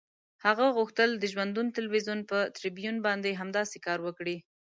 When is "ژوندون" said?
1.33-1.67